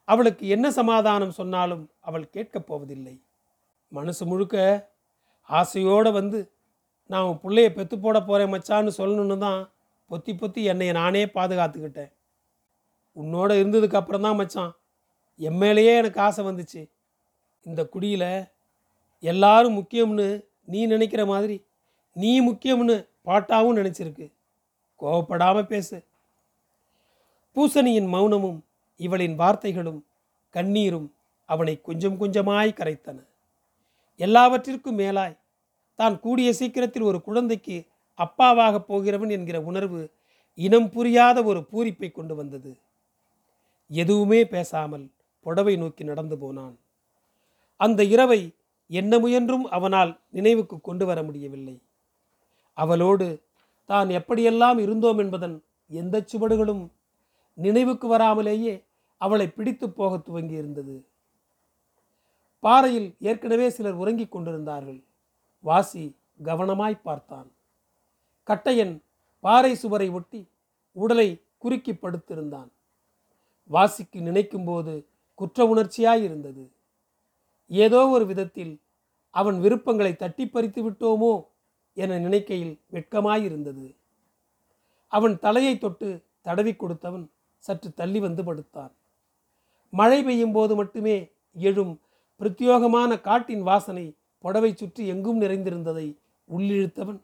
அவளுக்கு 0.05 0.49
என்ன 0.49 0.71
சமாதானம் 0.71 1.37
சொன்னாலும் 1.41 1.85
அவள் 2.01 2.31
கேட்கப் 2.31 2.67
போவதில்லை. 2.67 3.15
மனசு 3.89 4.27
முழுக்க 4.27 4.57
ஆசையோடு 5.49 6.11
வந்து 6.13 6.39
நான் 7.07 7.27
உன் 7.29 7.41
பிள்ளைய 7.45 7.69
பெத்து 7.73 7.99
போட 7.99 8.19
போகிறேன் 8.21 8.53
மச்சான்னு 8.53 8.93
சொல்லணுன்னு 8.99 9.39
தான் 9.39 9.61
பொத்தி 10.11 10.33
பொத்தி 10.41 10.61
என்னை 10.63 10.93
நானே 10.93 11.25
பாதுகாத்துக்கிட்டேன். 11.27 12.13
உன்னோட 13.17 13.51
இருந்ததுக்கு 13.61 13.99
அப்புறம் 14.01 14.25
தான் 14.27 14.39
மச்சான் 14.41 14.73
என் 15.41 15.57
மேலேயே 15.57 15.93
எனக்கு 15.97 16.21
ஆசை 16.21 16.45
வந்துச்சு. 16.45 16.83
இந்த 17.63 17.81
குடியில் 17.87 18.31
எல்லாரும் 19.23 19.77
முக்கியம்னு 19.79 20.27
நீ 20.65 20.87
நினைக்கிற 20.87 21.27
மாதிரி 21.27 21.57
நீ 22.13 22.33
முக்கியம்னு 22.41 22.97
பாட்டாவும் 23.27 23.79
நினச்சிருக்கு. 23.81 24.27
கோவப்படாமல் 25.01 25.71
பேசு. 25.73 25.99
பூசணியின் 27.57 28.09
மௌனமும் 28.15 28.61
இவளின் 28.97 29.39
வார்த்தைகளும் 29.39 30.01
கண்ணீரும் 30.51 31.09
அவனை 31.49 31.81
கொஞ்சம் 31.81 32.21
கொஞ்சமாய் 32.21 32.79
கரைத்தன. 32.81 33.19
எல்லாவற்றிற்கும் 34.21 34.99
மேலாய் 34.99 35.41
தான் 35.99 36.15
கூடிய 36.21 36.49
சீக்கிரத்தில் 36.53 37.03
ஒரு 37.03 37.19
குழந்தைக்கு 37.23 37.77
அப்பாவாக 38.19 38.77
போகிறவன் 38.81 39.31
என்கிற 39.31 39.59
உணர்வு 39.61 40.01
இனம் 40.59 40.89
புரியாத 40.91 41.39
ஒரு 41.45 41.61
பூரிப்பை 41.71 42.09
கொண்டு 42.13 42.35
வந்தது. 42.35 42.73
எதுவுமே 43.91 44.41
பேசாமல் 44.45 45.07
புடவை 45.47 45.75
நோக்கி 45.77 46.05
நடந்து 46.05 46.37
போனான். 46.39 46.75
அந்த 47.81 48.01
இரவை 48.05 48.41
என்ன 48.91 49.19
முயன்றும் 49.19 49.65
அவனால் 49.67 50.13
நினைவுக்கு 50.31 50.77
கொண்டு 50.81 51.05
வர 51.07 51.19
முடியவில்லை. 51.23 51.77
அவளோடு 52.77 53.27
தான் 53.89 54.09
எப்படியெல்லாம் 54.09 54.79
இருந்தோம் 54.79 55.19
என்பதன் 55.19 55.57
எந்த 55.91 56.17
சுவடுகளும் 56.33 56.85
நினைவுக்கு 57.59 58.07
வராமலேயே 58.09 58.75
அவளை 59.21 59.47
பிடித்து 59.49 59.87
போக 59.91 60.13
துவங்கி 60.19 60.55
இருந்தது 60.55 60.95
பாறையில் 62.65 63.15
ஏற்கனவே 63.19 63.71
சிலர் 63.71 63.95
உறங்கிக் 63.95 64.31
கொண்டிருந்தார்கள். 64.31 65.05
வாசி 65.61 66.17
கவனமாய் 66.45 67.03
பார்த்தான். 67.03 67.49
கட்டையன் 68.47 68.95
பாறை 69.41 69.75
சுவரை 69.75 70.09
ஒட்டி 70.09 70.49
உடலை 70.93 71.29
குறுக்கி 71.59 71.93
படுத்திருந்தான். 71.93 72.71
வாசிக்கு 73.67 74.21
நினைக்கும்போது 74.21 75.07
குற்ற 75.35 75.59
உணர்ச்சியாயிருந்தது. 75.75 76.65
ஏதோ 77.67 78.09
ஒரு 78.09 78.27
விதத்தில் 78.27 78.81
அவன் 79.31 79.61
விருப்பங்களை 79.61 80.17
தட்டி 80.17 80.49
பறித்து 80.49 80.91
விட்டோமோ 80.91 81.47
என 81.93 82.19
நினைக்கையில் 82.19 82.81
வெட்கமாயிருந்தது. 82.93 83.95
அவன் 85.09 85.39
தலையை 85.39 85.79
தொட்டு 85.79 86.09
தடவி 86.41 86.73
கொடுத்தவன் 86.75 87.31
சற்று 87.59 87.95
தள்ளி 87.95 88.21
வந்து 88.21 88.43
படுத்தான். 88.45 88.93
மழை 89.91 90.23
பெய்யும் 90.23 90.53
போது 90.53 90.75
மட்டுமே 90.75 91.17
எழும் 91.53 92.01
பிரத்யோகமான 92.41 93.21
காட்டின் 93.21 93.63
வாசனை 93.63 94.15
புடவை 94.39 94.75
சுற்றி 94.75 95.07
எங்கும் 95.07 95.41
நிறைந்திருந்ததை 95.41 96.17
உள்ளிழுத்தவன். 96.57 97.21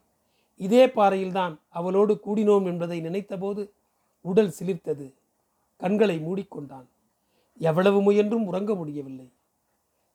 இதே 0.57 0.87
பாறையில்தான் 0.87 1.59
அவளோடு 1.69 2.19
கூடினோம் 2.25 2.65
என்பதை 2.65 3.01
நினைத்தபோது 3.01 3.71
உடல் 4.21 4.53
சிலிர்த்தது. 4.59 5.13
கண்களை 5.77 6.17
மூடிக்கொண்டான். 6.17 6.87
எவ்வளவு 7.59 8.01
முயன்றும் 8.01 8.45
உறங்க 8.45 8.75
முடியவில்லை. 8.75 9.27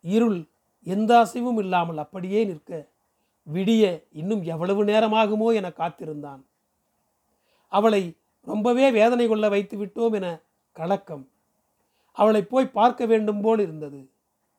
இருள் 0.01 0.47
எந்த 0.83 1.19
அசைவும் 1.19 1.59
இல்லாமல் 1.59 1.99
அப்படியே 1.99 2.45
நிற்க 2.45 2.89
விடிய 3.53 4.03
இன்னும் 4.13 4.43
எவ்வளவு 4.43 4.85
நேரமாகுமோ 4.85 5.55
என 5.55 5.71
காத்திருந்தான். 5.71 6.43
அவளை 7.73 8.17
ரொம்பவே 8.47 8.91
வேதனை 8.91 9.29
கொள்ள 9.29 9.49
வைத்து 9.49 9.77
விட்டோம் 9.85 10.13
என 10.13 10.41
கலக்கம். 10.73 11.29
அவளை 12.13 12.43
போய் 12.43 12.75
பார்க்க 12.79 13.07
வேண்டும் 13.07 13.41
போல் 13.41 13.59
இருந்தது. 13.59 14.01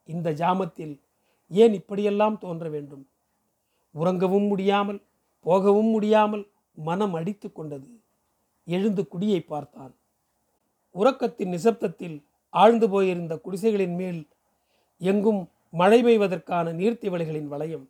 இந்த 0.07 0.31
ஜாமத்தில் 0.31 0.95
ஏன் 1.51 1.73
இப்படியெல்லாம் 1.73 2.37
தோன்ற 2.37 2.69
வேண்டும்? 2.69 3.03
உறங்கவும் 3.95 4.47
முடியாமல் 4.47 5.01
போகவும் 5.45 5.89
முடியாமல் 5.89 6.43
மனம் 6.77 7.13
அடித்து 7.13 7.47
கொண்டது. 7.51 7.89
எழுந்து 8.67 9.07
குடியை 9.07 9.39
பார்த்தான். 9.39 9.93
உறக்கத்தின் 10.95 11.53
நிசப்தத்தில் 11.55 12.17
ஆழ்ந்து 12.53 12.87
போயிருந்த 12.89 13.33
குடிசைகளின் 13.35 13.95
மேல் 13.95 14.21
எங்கும் 15.01 15.41
மழை 15.69 15.99
பெய்வதற்கான 16.03 16.71
நீர்த்திவளைகளின் 16.71 17.47
வளையம். 17.47 17.85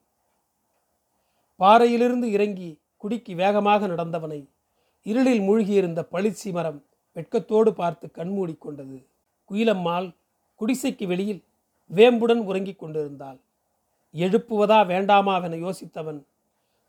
பாறையிலிருந்து 1.60 2.27
இறங்கி 2.32 2.69
குடிக்கு 2.97 3.34
வேகமாக 3.36 3.88
நடந்தவனை 3.88 4.39
இருளில் 5.06 5.41
மூழ்கியிருந்த 5.41 6.01
பளிச்சி 6.12 6.49
மரம் 6.51 6.80
வெட்கத்தோடு 7.15 7.71
பார்த்து 7.73 8.08
கண்மூடிக்கொண்டது 8.15 8.97
குயிலம்மாள் 9.49 10.08
குடிசைக்கு 10.60 11.06
வெளியில் 11.08 11.41
வேம்புடன் 11.95 12.41
உறங்கிக் 12.43 12.80
கொண்டிருந்தாள். 12.80 13.39
எழுப்புவதா 14.13 14.80
வேண்டாமாவென 14.91 15.58
யோசித்தவன் 15.58 16.26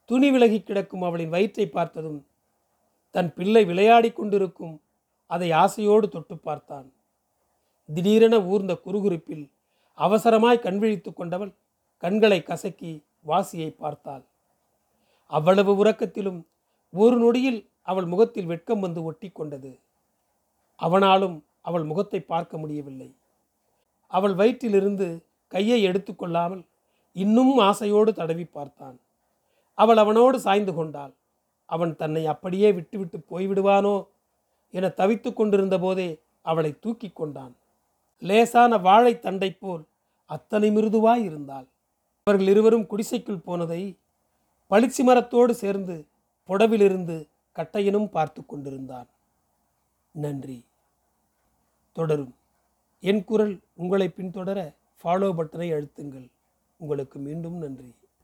துணி 0.05 0.31
விலகி 0.31 0.61
கிடக்கும் 0.61 1.03
அவளின் 1.03 1.29
வயிற்றை 1.29 1.69
பார்த்ததும் 1.69 2.27
தன் 3.11 3.35
பிள்ளை 3.35 3.65
விளையாடிக் 3.65 4.17
கொண்டிருக்கும் 4.17 4.81
அதை 5.27 5.53
ஆசையோடு 5.53 6.09
தொட்டு 6.09 6.37
பார்த்தான். 6.37 6.93
திடீரென 7.95 8.45
ஊர்ந்த 8.45 8.81
குறுகுறுப்பில் 8.85 9.51
அவசரமாய் 9.99 10.59
கண்விழித்து 10.59 11.13
கொண்டவள் 11.13 11.53
கண்களை 11.97 12.43
கசக்கி 12.43 13.05
வாசியை 13.27 13.71
பார்த்தாள். 13.71 14.25
அவ்வளவு 15.27 15.85
உறக்கத்திலும் 15.85 16.47
ஒரு 16.91 17.17
நொடியில் 17.17 17.69
அவள் 17.83 18.05
முகத்தில் 18.05 18.47
வெட்கம் 18.47 18.81
வந்து 18.81 19.03
ஒட்டி 19.03 19.29
கொண்டது. 19.29 19.79
அவனாலும் 20.77 21.45
அவள் 21.61 21.85
முகத்தை 21.85 22.21
பார்க்க 22.21 22.59
முடியவில்லை. 22.59 23.18
அவள் 24.09 24.35
வயிற்றிலிருந்து 24.35 25.23
கையை 25.49 25.87
எடுத்துக்கொள்ளாமல் 25.87 26.65
இன்னும் 27.13 27.59
ஆசையோடு 27.59 28.15
தடவி 28.15 28.45
பார்த்தான். 28.45 28.99
அவள் 29.75 29.97
அவனோடு 29.97 30.41
சாய்ந்து 30.41 30.75
கொண்டாள். 30.75 31.13
அவன் 31.67 31.97
தன்னை 31.97 32.27
அப்படியே 32.27 32.73
விட்டுவிட்டு 32.73 33.19
போய்விடுவானோ 33.31 34.07
என 34.71 34.89
தவித்து 34.89 35.33
கொண்டிருந்த 35.33 35.79
போதே 35.79 36.21
அவளை 36.43 36.79
தூக்கி 36.81 37.09
கொண்டான். 37.09 37.57
லேசான 38.19 38.77
வாழைத் 38.79 39.23
தண்டை 39.23 39.51
போல் 39.51 39.85
அத்தனை 40.27 40.71
மிருதுவாய் 40.71 41.25
இருந்தாள். 41.25 41.67
அவர்கள் 42.25 42.49
இருவரும் 42.49 42.87
குடிசைக்குள் 42.87 43.39
போனதை 43.39 43.97
பளிச்சி 44.71 45.03
மரத்தோடு 45.03 45.55
சேர்ந்து 45.55 46.07
புடவிலிருந்து 46.49 47.29
கட்டையனும் 47.57 48.07
பார்த்து 48.07 48.47
கொண்டிருந்தான். 48.47 49.07
நன்றி. 50.11 50.65
தொடரும். 51.93 52.35
என் 53.01 53.25
குரல் 53.25 53.61
உங்களை 53.75 54.09
பின்தொடர 54.09 54.75
ஃபாலோ 55.03 55.29
பட்டனை 55.39 55.69
அழுத்துங்கள். 55.73 56.29
உங்களுக்கு 56.77 57.19
மீண்டும் 57.19 57.57
நன்றி. 57.57 57.95